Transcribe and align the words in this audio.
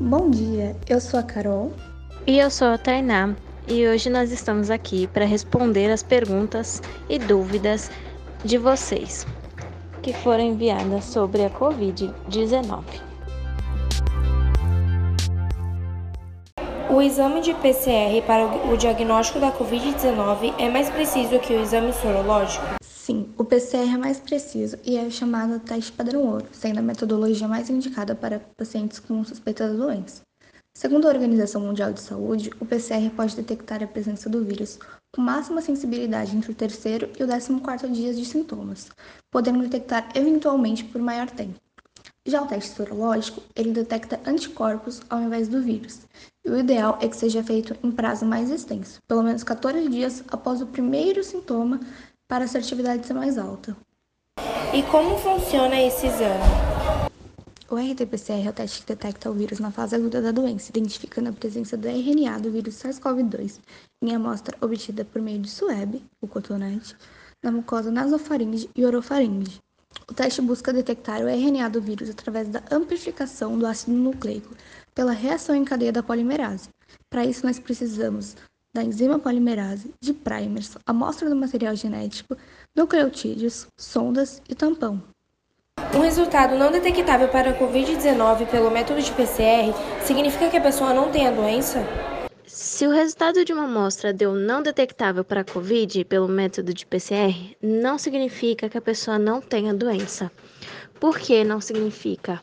Bom 0.00 0.28
dia, 0.28 0.74
eu 0.88 1.00
sou 1.00 1.20
a 1.20 1.22
Carol. 1.22 1.72
E 2.26 2.40
eu 2.40 2.50
sou 2.50 2.66
a 2.66 2.76
Tainá. 2.76 3.32
E 3.68 3.86
hoje 3.86 4.10
nós 4.10 4.32
estamos 4.32 4.68
aqui 4.68 5.06
para 5.06 5.24
responder 5.24 5.88
as 5.88 6.02
perguntas 6.02 6.82
e 7.08 7.16
dúvidas 7.16 7.92
de 8.44 8.58
vocês 8.58 9.24
que 10.02 10.12
foram 10.12 10.42
enviadas 10.42 11.04
sobre 11.04 11.44
a 11.44 11.50
Covid-19. 11.50 12.82
O 16.90 17.00
exame 17.00 17.40
de 17.40 17.54
PCR 17.54 18.20
para 18.26 18.46
o 18.46 18.76
diagnóstico 18.76 19.38
da 19.38 19.52
Covid-19 19.52 20.54
é 20.58 20.68
mais 20.68 20.90
preciso 20.90 21.38
que 21.38 21.54
o 21.54 21.62
exame 21.62 21.92
sorológico? 21.92 22.83
Sim, 23.04 23.28
o 23.36 23.44
PCR 23.44 23.92
é 23.92 23.98
mais 23.98 24.18
preciso 24.18 24.78
e 24.82 24.96
é 24.96 25.10
chamado 25.10 25.60
teste 25.60 25.92
padrão 25.92 26.22
ouro, 26.22 26.46
sendo 26.52 26.78
a 26.78 26.82
metodologia 26.82 27.46
mais 27.46 27.68
indicada 27.68 28.14
para 28.14 28.40
pacientes 28.56 28.98
com 28.98 29.22
suspeita 29.22 29.68
da 29.68 29.74
doença. 29.74 30.22
Segundo 30.74 31.04
a 31.04 31.10
Organização 31.10 31.60
Mundial 31.60 31.92
de 31.92 32.00
Saúde, 32.00 32.50
o 32.58 32.64
PCR 32.64 33.10
pode 33.14 33.36
detectar 33.36 33.82
a 33.82 33.86
presença 33.86 34.30
do 34.30 34.42
vírus 34.42 34.78
com 35.14 35.20
máxima 35.20 35.60
sensibilidade 35.60 36.34
entre 36.34 36.50
o 36.50 36.54
terceiro 36.54 37.10
e 37.20 37.22
o 37.22 37.26
décimo 37.26 37.60
quarto 37.60 37.86
dias 37.90 38.18
de 38.18 38.24
sintomas, 38.24 38.88
podendo 39.30 39.60
detectar 39.60 40.08
eventualmente 40.14 40.82
por 40.82 41.02
maior 41.02 41.28
tempo. 41.28 41.60
Já 42.24 42.40
o 42.40 42.46
teste 42.46 42.74
sorológico, 42.74 43.42
ele 43.54 43.72
detecta 43.72 44.18
anticorpos 44.24 45.02
ao 45.10 45.20
invés 45.20 45.46
do 45.46 45.60
vírus, 45.60 46.00
e 46.42 46.48
o 46.48 46.58
ideal 46.58 46.98
é 47.02 47.06
que 47.06 47.18
seja 47.18 47.44
feito 47.44 47.76
em 47.82 47.92
prazo 47.92 48.24
mais 48.24 48.50
extenso, 48.50 48.98
pelo 49.06 49.22
menos 49.22 49.44
14 49.44 49.90
dias 49.90 50.24
após 50.28 50.62
o 50.62 50.66
primeiro 50.66 51.22
sintoma, 51.22 51.80
para 52.28 52.44
a 52.44 52.46
assertividade 52.46 53.06
ser 53.06 53.14
mais 53.14 53.38
alta. 53.38 53.76
E 54.72 54.82
como 54.84 55.16
funciona 55.18 55.80
esse 55.80 56.06
exame? 56.06 56.42
O 57.70 57.76
RT-PCR 57.76 58.46
é 58.46 58.50
o 58.50 58.52
teste 58.52 58.80
que 58.80 58.86
detecta 58.88 59.30
o 59.30 59.34
vírus 59.34 59.58
na 59.58 59.70
fase 59.70 59.96
aguda 59.96 60.20
da 60.20 60.30
doença, 60.30 60.70
identificando 60.70 61.30
a 61.30 61.32
presença 61.32 61.76
do 61.76 61.88
RNA 61.88 62.38
do 62.38 62.50
vírus 62.50 62.74
SARS-CoV-2 62.76 63.58
em 64.02 64.14
amostra 64.14 64.56
obtida 64.60 65.04
por 65.04 65.22
meio 65.22 65.38
de 65.38 65.50
suebe, 65.50 66.04
o 66.20 66.28
cotonete, 66.28 66.94
na 67.42 67.50
mucosa 67.50 67.90
nasofaringe 67.90 68.68
e 68.76 68.84
orofaringe. 68.84 69.60
O 70.08 70.12
teste 70.12 70.42
busca 70.42 70.72
detectar 70.72 71.22
o 71.22 71.28
RNA 71.28 71.70
do 71.70 71.80
vírus 71.80 72.10
através 72.10 72.48
da 72.48 72.62
amplificação 72.70 73.58
do 73.58 73.66
ácido 73.66 73.96
nucleico 73.96 74.54
pela 74.94 75.12
reação 75.12 75.54
em 75.54 75.64
cadeia 75.64 75.92
da 75.92 76.02
polimerase. 76.02 76.68
Para 77.08 77.24
isso, 77.24 77.46
nós 77.46 77.58
precisamos 77.58 78.36
da 78.74 78.82
enzima 78.82 79.20
polimerase, 79.20 79.94
de 80.00 80.12
primers, 80.12 80.76
amostra 80.84 81.30
do 81.30 81.36
material 81.36 81.76
genético, 81.76 82.36
nucleotídeos, 82.74 83.68
sondas 83.76 84.42
e 84.48 84.54
tampão. 84.54 85.00
Um 85.94 86.00
resultado 86.00 86.56
não 86.56 86.72
detectável 86.72 87.28
para 87.28 87.50
a 87.50 87.58
Covid-19 87.58 88.48
pelo 88.50 88.70
método 88.70 89.00
de 89.00 89.12
PCR 89.12 89.72
significa 90.04 90.50
que 90.50 90.56
a 90.56 90.60
pessoa 90.60 90.92
não 90.92 91.10
tem 91.10 91.28
a 91.28 91.30
doença? 91.30 91.86
Se 92.46 92.86
o 92.86 92.90
resultado 92.90 93.44
de 93.44 93.52
uma 93.52 93.64
amostra 93.64 94.12
deu 94.12 94.34
não 94.34 94.62
detectável 94.62 95.24
para 95.24 95.42
a 95.42 95.44
Covid 95.44 96.04
pelo 96.04 96.28
método 96.28 96.74
de 96.74 96.84
PCR, 96.84 97.56
não 97.62 97.96
significa 97.96 98.68
que 98.68 98.78
a 98.78 98.82
pessoa 98.82 99.18
não 99.18 99.40
tenha 99.40 99.72
doença. 99.72 100.30
Por 100.98 101.18
que 101.18 101.44
não 101.44 101.60
significa? 101.60 102.42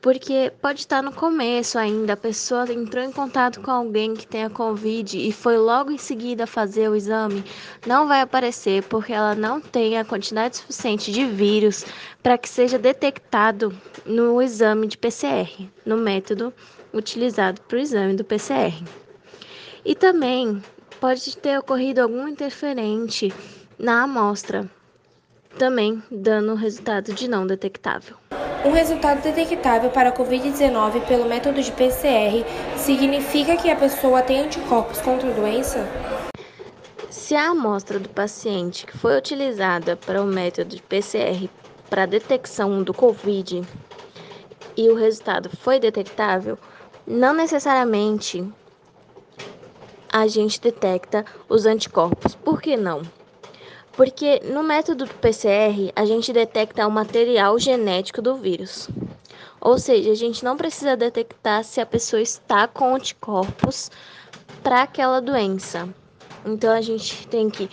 Porque 0.00 0.50
pode 0.62 0.80
estar 0.80 1.02
no 1.02 1.12
começo 1.12 1.78
ainda, 1.78 2.14
a 2.14 2.16
pessoa 2.16 2.72
entrou 2.72 3.04
em 3.04 3.12
contato 3.12 3.60
com 3.60 3.70
alguém 3.70 4.14
que 4.14 4.26
tenha 4.26 4.48
Covid 4.48 5.18
e 5.18 5.30
foi 5.30 5.58
logo 5.58 5.90
em 5.90 5.98
seguida 5.98 6.46
fazer 6.46 6.88
o 6.88 6.96
exame, 6.96 7.44
não 7.86 8.08
vai 8.08 8.22
aparecer 8.22 8.82
porque 8.84 9.12
ela 9.12 9.34
não 9.34 9.60
tem 9.60 9.98
a 9.98 10.04
quantidade 10.04 10.56
suficiente 10.56 11.12
de 11.12 11.26
vírus 11.26 11.84
para 12.22 12.38
que 12.38 12.48
seja 12.48 12.78
detectado 12.78 13.76
no 14.06 14.40
exame 14.40 14.86
de 14.86 14.96
PCR, 14.96 15.68
no 15.84 15.98
método 15.98 16.50
utilizado 16.94 17.60
para 17.60 17.76
o 17.76 17.80
exame 17.80 18.14
do 18.14 18.24
PCR. 18.24 18.82
E 19.84 19.94
também 19.94 20.62
pode 20.98 21.36
ter 21.36 21.58
ocorrido 21.58 22.00
algum 22.00 22.26
interferente 22.26 23.30
na 23.78 24.04
amostra, 24.04 24.68
também 25.58 26.02
dando 26.10 26.54
resultado 26.54 27.12
de 27.12 27.28
não 27.28 27.46
detectável. 27.46 28.16
Um 28.62 28.72
resultado 28.72 29.22
detectável 29.22 29.88
para 29.88 30.10
a 30.10 30.12
Covid-19 30.12 31.06
pelo 31.06 31.24
método 31.24 31.62
de 31.62 31.72
PCR 31.72 32.44
significa 32.76 33.56
que 33.56 33.70
a 33.70 33.76
pessoa 33.76 34.20
tem 34.20 34.40
anticorpos 34.40 35.00
contra 35.00 35.30
a 35.30 35.32
doença? 35.32 35.88
Se 37.08 37.34
a 37.34 37.52
amostra 37.52 37.98
do 37.98 38.10
paciente 38.10 38.84
que 38.84 38.98
foi 38.98 39.16
utilizada 39.16 39.96
para 39.96 40.22
o 40.22 40.26
método 40.26 40.76
de 40.76 40.82
PCR 40.82 41.48
para 41.88 42.04
detecção 42.04 42.82
do 42.82 42.92
Covid 42.92 43.62
e 44.76 44.90
o 44.90 44.94
resultado 44.94 45.48
foi 45.56 45.80
detectável, 45.80 46.58
não 47.06 47.32
necessariamente 47.32 48.46
a 50.12 50.26
gente 50.26 50.60
detecta 50.60 51.24
os 51.48 51.64
anticorpos. 51.64 52.34
Por 52.34 52.60
que 52.60 52.76
não? 52.76 53.00
Porque 53.92 54.40
no 54.44 54.62
método 54.62 55.04
do 55.04 55.14
PCR 55.14 55.92
a 55.94 56.04
gente 56.04 56.32
detecta 56.32 56.86
o 56.86 56.90
material 56.90 57.58
genético 57.58 58.22
do 58.22 58.36
vírus. 58.36 58.88
Ou 59.60 59.78
seja, 59.78 60.10
a 60.10 60.14
gente 60.14 60.44
não 60.44 60.56
precisa 60.56 60.96
detectar 60.96 61.62
se 61.64 61.80
a 61.80 61.86
pessoa 61.86 62.22
está 62.22 62.66
com 62.66 62.94
anticorpos 62.94 63.90
para 64.62 64.82
aquela 64.82 65.20
doença. 65.20 65.88
Então 66.46 66.72
a 66.72 66.80
gente 66.80 67.26
tem 67.28 67.50
que 67.50 67.68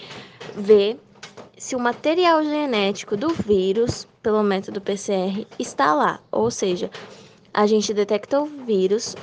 ver 0.56 1.00
se 1.57 1.75
o 1.75 1.79
material 1.79 2.44
genético 2.44 3.16
do 3.16 3.29
vírus, 3.29 4.07
pelo 4.22 4.44
método 4.44 4.81
PCR, 4.81 5.47
está 5.57 5.94
lá. 5.94 6.19
Ou 6.31 6.51
seja, 6.51 6.91
a 7.53 7.66
gente 7.66 7.94
detecta 7.94 8.39
o 8.39 8.45
vírus, 8.45 9.16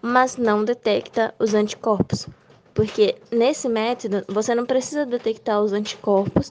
mas 0.00 0.36
não 0.36 0.64
detecta 0.64 1.34
os 1.38 1.54
anticorpos. 1.54 2.26
Porque 2.74 3.16
nesse 3.30 3.68
método 3.68 4.24
você 4.28 4.54
não 4.54 4.64
precisa 4.64 5.04
detectar 5.04 5.60
os 5.60 5.72
anticorpos 5.72 6.50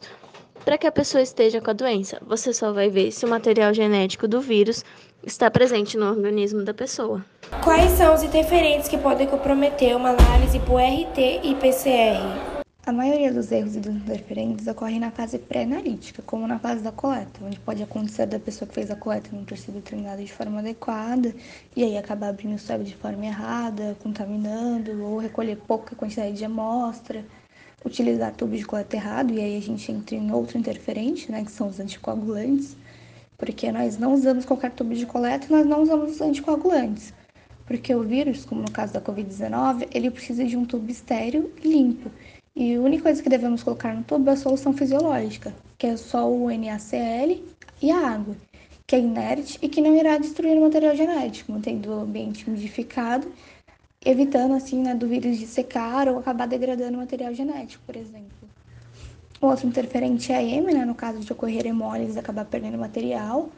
para 0.64 0.78
que 0.78 0.88
a 0.88 0.92
pessoa 0.92 1.22
esteja 1.22 1.59
com 1.59 1.72
a 1.72 1.74
doença. 1.74 2.20
Você 2.26 2.54
só 2.54 2.72
vai 2.72 2.90
ver 2.90 3.12
se 3.12 3.26
o 3.26 3.30
material 3.30 3.74
genético 3.74 4.28
do 4.28 4.40
vírus 4.40 4.84
está 5.24 5.50
presente 5.50 5.98
no 5.98 6.08
organismo 6.08 6.64
da 6.64 6.74
pessoa. 6.74 7.24
Quais 7.64 7.92
são 7.92 8.14
os 8.14 8.24
interferentes 8.24 8.88
que 8.88 8.98
podem 8.98 9.28
comprometer 9.28 9.96
uma 9.96 10.10
análise 10.10 10.60
por 10.60 10.80
RT 10.80 11.42
e 11.44 11.56
PCR? 11.60 12.50
A 12.91 12.94
maioria 12.94 13.31
dos 13.31 13.50
erros 13.53 13.78
e 13.78 13.79
dos 13.79 13.96
interferentes 13.96 14.68
ocorrem 14.68 15.00
na 15.00 15.12
fase 15.12 15.40
pré-analítica, 15.40 16.22
como 16.24 16.46
na 16.46 16.59
fase 16.59 16.84
da 16.84 16.91
coleta, 16.91 17.40
onde 17.41 17.57
pode 17.57 17.81
acontecer 17.81 18.25
da 18.25 18.38
pessoa 18.38 18.68
que 18.68 18.75
fez 18.75 18.91
a 18.91 18.97
coleta 18.97 19.29
não 19.31 19.46
ter 19.46 19.57
sido 19.57 19.81
treinada 19.81 20.22
de 20.22 20.29
forma 20.29 20.59
adequada 20.59 21.34
e 21.74 21.85
aí 21.85 21.97
acabar 21.97 22.28
abrindo 22.28 22.56
o 22.56 22.59
swab 22.59 22.84
de 22.84 22.94
forma 22.97 23.25
errada, 23.25 23.96
contaminando, 24.03 25.06
ou 25.06 25.19
recolher 25.19 25.56
pouca 25.56 25.96
quantidade 25.96 26.34
de 26.34 26.44
amostra, 26.44 27.24
utilizar 27.85 28.35
tubo 28.35 28.57
de 28.57 28.66
coleta 28.66 28.97
errado 28.97 29.31
e 29.31 29.40
aí 29.40 29.57
a 29.57 29.62
gente 29.62 29.90
entra 29.90 30.13
em 30.13 30.30
outro 30.30 30.57
interferente, 30.57 31.31
né, 31.31 31.46
que 31.46 31.51
são 31.51 31.69
os 31.69 31.80
anticoagulantes, 31.80 32.75
porque 33.38 33.72
nós 33.72 33.97
não 33.97 34.13
usamos 34.16 34.44
qualquer 34.44 34.72
tubo 34.72 34.94
de 34.94 35.06
coleta 35.06 35.47
e 35.47 35.50
nós 35.50 35.66
não 35.66 35.81
usamos 35.81 36.12
os 36.12 36.19
anticoagulantes. 36.19 37.13
Porque 37.66 37.96
o 37.96 38.03
vírus, 38.03 38.44
como 38.44 38.63
no 38.63 38.72
caso 38.72 38.91
da 38.91 39.00
Covid-19, 39.00 39.88
ele 39.94 40.12
precisa 40.12 40.44
de 40.44 40.57
um 40.57 40.66
tubo 40.66 40.91
estéreo 40.91 41.53
e 41.63 41.69
limpo. 41.69 42.12
E 42.56 42.75
a 42.75 42.81
única 42.81 43.03
coisa 43.03 43.23
que 43.23 43.29
devemos 43.29 43.63
colocar 43.63 43.95
no 43.95 44.03
tubo 44.03 44.29
é 44.29 44.34
a 44.34 44.38
solução 44.38 44.73
fisiológica, 44.73 45.53
que 45.78 45.88
é 45.88 45.95
só 45.95 46.29
o 46.29 46.50
NaCl 46.50 47.41
e 47.81 47.89
a 47.89 48.09
água, 48.09 48.35
que 48.85 48.95
é 48.95 49.00
inerte 49.00 49.57
e 49.62 49.69
que 49.69 49.81
não 49.81 49.95
irá 49.95 50.17
destruir 50.17 50.57
o 50.57 50.62
material 50.62 50.94
genético, 50.94 51.53
mantendo 51.53 51.89
o 51.89 52.01
ambiente 52.01 52.45
umidificado, 52.50 53.31
evitando 54.06 54.53
assim 54.53 54.81
né, 54.81 54.94
do 54.94 55.07
vírus 55.07 55.38
de 55.38 55.47
secar 55.47 56.09
ou 56.09 56.19
acabar 56.19 56.45
degradando 56.45 56.97
o 56.97 57.00
material 57.00 57.34
genético, 57.34 57.84
por 57.85 57.95
exemplo. 57.95 58.29
O 59.39 59.47
outro 59.47 59.66
interferente 59.66 60.33
é 60.33 60.35
a 60.35 60.44
M, 60.44 60.73
né, 60.73 60.83
no 60.83 60.94
caso 60.94 61.19
de 61.19 61.31
ocorrer 61.31 61.66
hemólise 61.66 62.19
acabar 62.19 62.44
perdendo 62.44 62.78
material. 62.78 63.50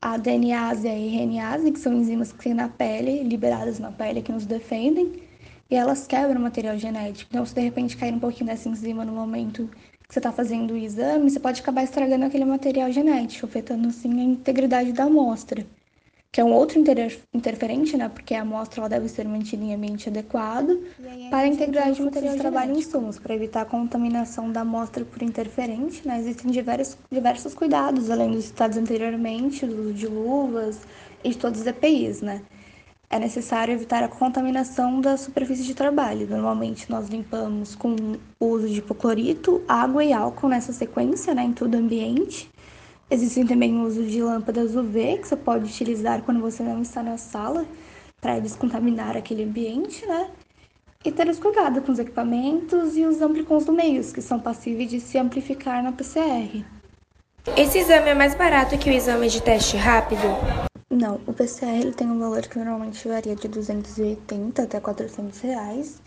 A 0.00 0.16
DNase 0.16 0.86
e 0.86 0.90
a 0.90 0.94
RNase, 0.94 1.72
que 1.72 1.80
são 1.80 1.92
enzimas 1.92 2.30
que 2.30 2.44
tem 2.44 2.54
na 2.54 2.68
pele, 2.68 3.24
liberadas 3.24 3.80
na 3.80 3.90
pele, 3.90 4.22
que 4.22 4.30
nos 4.30 4.46
defendem 4.46 5.25
e 5.70 5.74
elas 5.74 6.06
quebram 6.06 6.40
o 6.40 6.42
material 6.42 6.78
genético. 6.78 7.30
Então, 7.30 7.44
se 7.44 7.54
de 7.54 7.60
repente 7.60 7.96
cair 7.96 8.14
um 8.14 8.20
pouquinho 8.20 8.46
dessa 8.46 8.68
enzima 8.68 9.04
no 9.04 9.12
momento 9.12 9.68
que 10.08 10.14
você 10.14 10.20
está 10.20 10.30
fazendo 10.32 10.74
o 10.74 10.76
exame, 10.76 11.28
você 11.30 11.40
pode 11.40 11.60
acabar 11.60 11.82
estragando 11.82 12.24
aquele 12.24 12.44
material 12.44 12.90
genético, 12.92 13.46
afetando 13.46 13.88
assim 13.88 14.20
a 14.20 14.24
integridade 14.24 14.92
da 14.92 15.04
amostra, 15.04 15.66
que 16.30 16.40
é 16.40 16.44
um 16.44 16.52
outro 16.52 16.78
inter 16.78 17.18
interferente, 17.32 17.96
né? 17.96 18.08
Porque 18.08 18.34
a 18.34 18.42
amostra 18.42 18.80
ela 18.80 18.88
deve 18.88 19.08
ser 19.08 19.26
mantida 19.26 19.64
em 19.64 19.74
ambiente 19.74 20.08
adequado 20.08 20.78
para 21.30 21.38
a 21.38 21.48
integridade 21.48 21.98
do 21.98 22.04
material 22.04 22.34
de 22.34 22.40
trabalho 22.40 22.72
em 22.74 22.78
insumos, 22.78 23.18
para 23.18 23.34
evitar 23.34 23.62
a 23.62 23.64
contaminação 23.64 24.52
da 24.52 24.60
amostra 24.60 25.04
por 25.04 25.22
interferente, 25.22 26.06
né? 26.06 26.20
Existem 26.20 26.50
diversos, 26.50 26.98
diversos 27.10 27.54
cuidados, 27.54 28.10
além 28.10 28.30
dos 28.30 28.44
citados 28.44 28.76
anteriormente, 28.76 29.66
do 29.66 29.92
de 29.92 30.06
luvas 30.06 30.80
e 31.24 31.30
de 31.30 31.38
todos 31.38 31.60
os 31.60 31.66
EPIs, 31.66 32.20
né? 32.22 32.42
É 33.08 33.18
necessário 33.18 33.72
evitar 33.72 34.02
a 34.02 34.08
contaminação 34.08 35.00
da 35.00 35.16
superfície 35.16 35.64
de 35.64 35.74
trabalho. 35.74 36.26
Normalmente 36.28 36.90
nós 36.90 37.08
limpamos 37.08 37.74
com 37.74 37.94
o 38.40 38.46
uso 38.46 38.68
de 38.68 38.78
hipoclorito, 38.78 39.62
água 39.68 40.04
e 40.04 40.12
álcool 40.12 40.48
nessa 40.48 40.72
sequência, 40.72 41.34
né, 41.34 41.44
em 41.44 41.52
todo 41.52 41.74
o 41.74 41.78
ambiente. 41.78 42.50
Existem 43.08 43.46
também 43.46 43.76
o 43.76 43.84
uso 43.84 44.02
de 44.02 44.20
lâmpadas 44.20 44.74
UV, 44.74 45.18
que 45.18 45.28
você 45.28 45.36
pode 45.36 45.66
utilizar 45.66 46.22
quando 46.22 46.40
você 46.40 46.62
não 46.62 46.82
está 46.82 47.02
na 47.02 47.16
sala, 47.16 47.64
para 48.20 48.40
descontaminar 48.40 49.16
aquele 49.16 49.44
ambiente, 49.44 50.04
né? 50.06 50.28
E 51.04 51.12
ter 51.12 51.36
cuidado 51.36 51.80
com 51.82 51.92
os 51.92 52.00
equipamentos 52.00 52.96
e 52.96 53.04
os 53.04 53.22
amplicons 53.22 53.64
do 53.64 53.72
meios, 53.72 54.12
que 54.12 54.20
são 54.20 54.40
passíveis 54.40 54.90
de 54.90 54.98
se 54.98 55.16
amplificar 55.16 55.80
na 55.84 55.92
PCR. 55.92 56.64
Esse 57.56 57.78
exame 57.78 58.08
é 58.08 58.14
mais 58.14 58.34
barato 58.34 58.76
que 58.76 58.90
o 58.90 58.92
exame 58.92 59.28
de 59.28 59.40
teste 59.40 59.76
rápido? 59.76 60.26
Não, 60.96 61.20
o 61.26 61.32
PCR 61.34 61.78
ele 61.78 61.92
tem 61.92 62.10
um 62.10 62.18
valor 62.18 62.40
que 62.40 62.56
normalmente 62.56 63.06
varia 63.06 63.36
de 63.36 63.48
280 63.48 64.62
até 64.62 64.80
400 64.80 65.38
reais. 65.40 66.00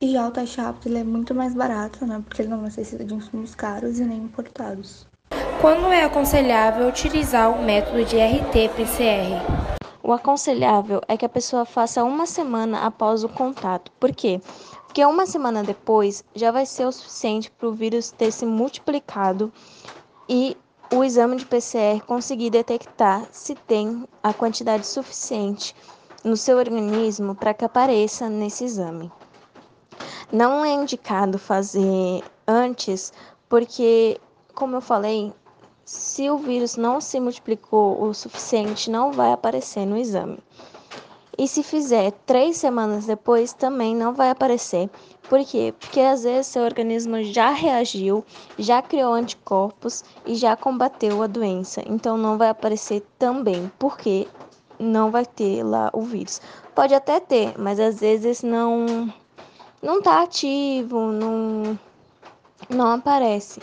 E 0.00 0.12
já 0.12 0.26
o 0.26 0.30
teste 0.30 0.58
rápido 0.58 0.86
ele 0.86 1.00
é 1.00 1.04
muito 1.04 1.34
mais 1.34 1.52
barato, 1.52 2.06
né? 2.06 2.22
Porque 2.26 2.40
ele 2.40 2.48
não 2.48 2.62
necessita 2.62 3.04
de 3.04 3.12
insumos 3.12 3.54
caros 3.54 3.98
e 3.98 4.04
nem 4.04 4.16
importados. 4.16 5.06
Quando 5.60 5.92
é 5.92 6.04
aconselhável 6.04 6.88
utilizar 6.88 7.50
o 7.50 7.62
método 7.62 8.02
de 8.02 8.16
RT-PCR? 8.16 9.76
O 10.02 10.10
aconselhável 10.10 11.02
é 11.06 11.18
que 11.18 11.26
a 11.26 11.28
pessoa 11.28 11.66
faça 11.66 12.02
uma 12.02 12.24
semana 12.24 12.86
após 12.86 13.22
o 13.22 13.28
contato. 13.28 13.92
Por 14.00 14.10
quê? 14.10 14.40
Porque 14.86 15.04
uma 15.04 15.26
semana 15.26 15.62
depois 15.62 16.24
já 16.34 16.50
vai 16.50 16.64
ser 16.64 16.86
o 16.86 16.92
suficiente 16.92 17.50
para 17.50 17.68
o 17.68 17.74
vírus 17.74 18.10
ter 18.10 18.32
se 18.32 18.46
multiplicado 18.46 19.52
e 20.26 20.56
o 20.92 21.04
exame 21.04 21.36
de 21.36 21.46
PCR 21.46 22.00
conseguir 22.04 22.50
detectar 22.50 23.24
se 23.30 23.54
tem 23.54 24.08
a 24.22 24.32
quantidade 24.32 24.86
suficiente 24.86 25.74
no 26.24 26.36
seu 26.36 26.58
organismo 26.58 27.34
para 27.34 27.54
que 27.54 27.64
apareça 27.64 28.28
nesse 28.28 28.64
exame. 28.64 29.10
Não 30.32 30.64
é 30.64 30.72
indicado 30.72 31.38
fazer 31.38 32.22
antes, 32.46 33.12
porque, 33.48 34.20
como 34.54 34.76
eu 34.76 34.80
falei, 34.80 35.32
se 35.84 36.28
o 36.28 36.38
vírus 36.38 36.76
não 36.76 37.00
se 37.00 37.20
multiplicou 37.20 38.02
o 38.02 38.12
suficiente, 38.12 38.90
não 38.90 39.12
vai 39.12 39.32
aparecer 39.32 39.86
no 39.86 39.96
exame. 39.96 40.38
E 41.40 41.48
se 41.48 41.62
fizer 41.62 42.12
três 42.26 42.58
semanas 42.58 43.06
depois, 43.06 43.54
também 43.54 43.96
não 43.96 44.12
vai 44.12 44.28
aparecer. 44.28 44.90
Por 45.26 45.42
quê? 45.42 45.72
Porque 45.80 45.98
às 45.98 46.22
vezes 46.22 46.48
seu 46.48 46.62
organismo 46.62 47.22
já 47.22 47.48
reagiu, 47.48 48.22
já 48.58 48.82
criou 48.82 49.14
anticorpos 49.14 50.04
e 50.26 50.34
já 50.34 50.54
combateu 50.54 51.22
a 51.22 51.26
doença. 51.26 51.82
Então 51.86 52.18
não 52.18 52.36
vai 52.36 52.50
aparecer 52.50 53.02
também, 53.18 53.72
porque 53.78 54.28
não 54.78 55.10
vai 55.10 55.24
ter 55.24 55.62
lá 55.62 55.88
o 55.94 56.02
vírus. 56.02 56.42
Pode 56.74 56.92
até 56.92 57.18
ter, 57.18 57.58
mas 57.58 57.80
às 57.80 58.00
vezes 58.00 58.42
não 58.42 59.10
não 59.82 60.02
tá 60.02 60.20
ativo, 60.20 61.10
não 61.10 61.78
não 62.68 62.92
aparece. 62.92 63.62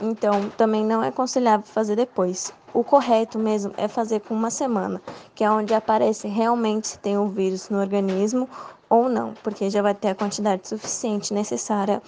Então, 0.00 0.50
também 0.56 0.84
não 0.84 1.04
é 1.04 1.08
aconselhável 1.10 1.64
fazer 1.64 1.94
depois. 1.94 2.52
O 2.74 2.82
correto 2.82 3.38
mesmo 3.38 3.72
é 3.76 3.86
fazer 3.86 4.20
com 4.20 4.34
uma 4.34 4.50
semana, 4.50 5.00
que 5.34 5.44
é 5.44 5.50
onde 5.50 5.74
aparece 5.74 6.26
realmente 6.26 6.88
se 6.88 6.98
tem 6.98 7.18
o 7.18 7.28
vírus 7.28 7.68
no 7.68 7.78
organismo 7.78 8.48
ou 8.88 9.08
não, 9.08 9.34
porque 9.42 9.68
já 9.68 9.82
vai 9.82 9.94
ter 9.94 10.08
a 10.08 10.14
quantidade 10.14 10.66
suficiente 10.66 11.34
necessária 11.34 12.02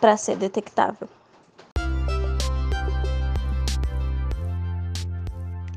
para 0.00 0.16
ser 0.16 0.36
detectável. 0.36 1.08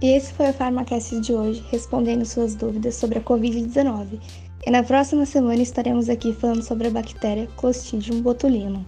E 0.02 0.10
esse 0.18 0.34
foi 0.34 0.50
o 0.50 0.54
Farmacast 0.54 1.20
de 1.22 1.34
hoje, 1.34 1.64
respondendo 1.72 2.26
suas 2.26 2.56
dúvidas 2.56 2.96
sobre 2.96 3.20
a 3.20 3.22
Covid-19. 3.22 4.20
E 4.66 4.70
na 4.70 4.84
próxima 4.84 5.26
semana 5.26 5.62
estaremos 5.62 6.10
aqui 6.10 6.34
falando 6.34 6.62
sobre 6.62 6.88
a 6.88 6.92
bactéria 6.92 7.48
Clostridium 7.56 8.22
botulinum. 8.22 8.84